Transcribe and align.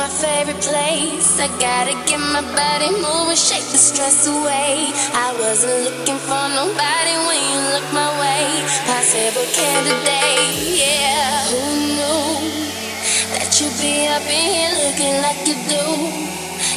my 0.00 0.08
favorite 0.08 0.62
place. 0.64 1.36
I 1.38 1.48
gotta 1.60 1.92
get 2.08 2.20
my 2.32 2.40
body 2.56 2.88
moving, 3.04 3.36
shake 3.36 3.68
the 3.68 3.76
stress 3.76 4.24
away. 4.24 4.88
I 5.12 5.28
wasn't 5.36 5.76
looking 5.84 6.16
for 6.24 6.44
nobody 6.56 7.14
when 7.28 7.40
you 7.52 7.60
look 7.76 7.84
my 7.92 8.08
way. 8.16 8.48
Possible 8.88 9.44
candidate, 9.52 10.56
yeah. 10.80 11.44
Who 11.52 11.60
knew 12.00 12.32
that 13.36 13.52
you'd 13.60 13.76
be 13.76 14.08
up 14.08 14.24
in 14.24 14.46
here 14.56 14.72
looking 14.88 15.16
like 15.20 15.40
you 15.44 15.56
do? 15.68 15.84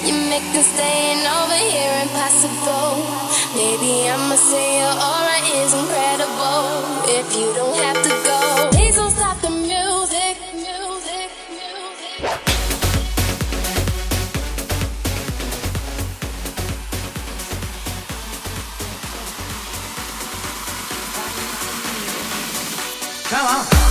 You 0.00 0.16
make 0.32 0.46
me 0.56 0.64
staying 0.64 1.20
over 1.20 1.60
here 1.60 1.96
impossible. 2.08 3.04
Maybe 3.52 4.08
I'ma 4.08 4.36
say 4.40 4.80
your 4.80 4.96
aura 4.96 5.38
is 5.60 5.76
incredible. 5.76 6.88
If 7.04 7.28
you 7.36 7.52
don't 7.52 7.76
have 7.84 8.00
to 8.00 8.14
go, 8.24 8.59
Come 23.30 23.46
on. 23.46 23.89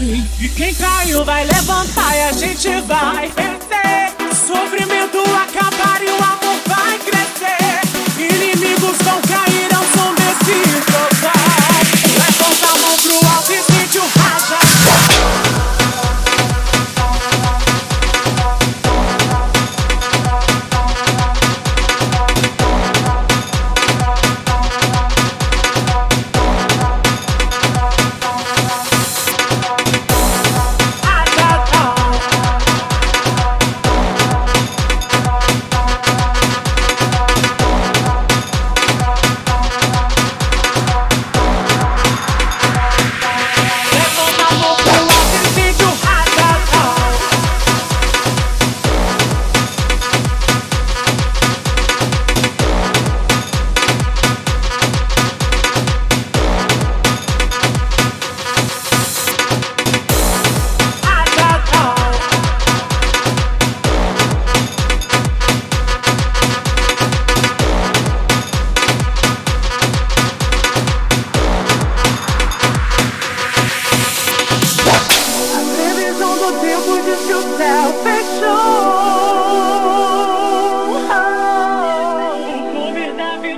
E 0.00 0.48
Quem 0.50 0.72
caiu 0.74 1.24
vai 1.24 1.44
levantar 1.44 2.16
e 2.16 2.22
a 2.22 2.32
gente 2.32 2.68
vai 2.82 3.28
vencer 3.28 4.36
sobre 4.46 4.86
mim. 4.86 4.97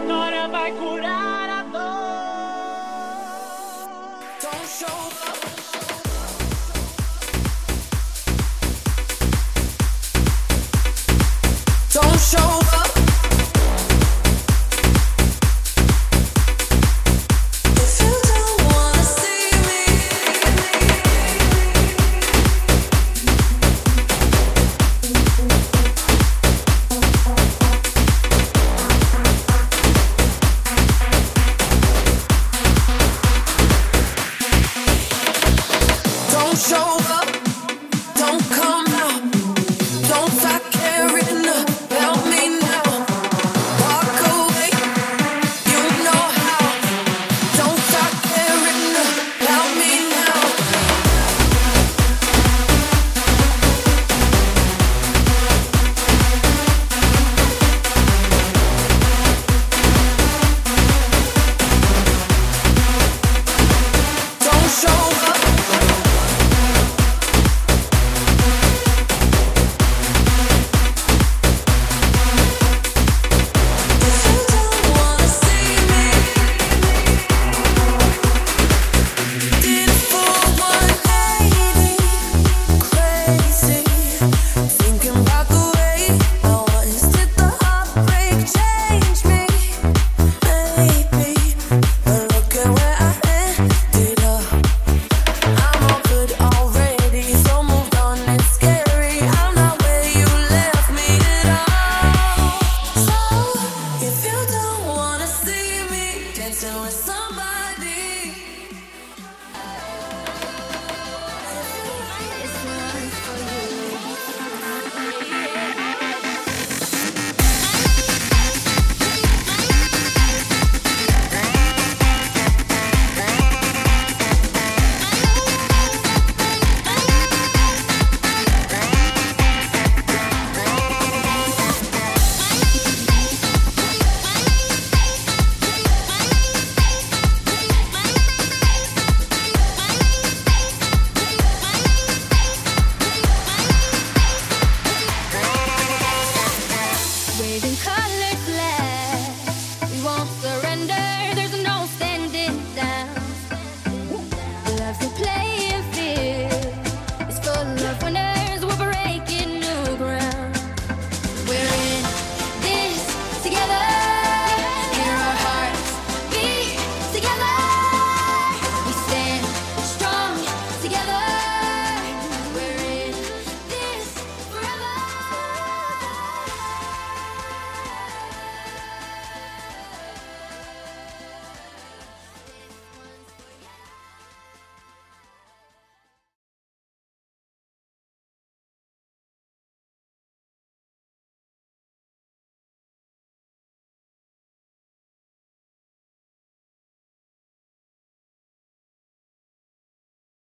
vitória 0.00 0.48
vai 0.48 0.72
curar. 0.72 1.09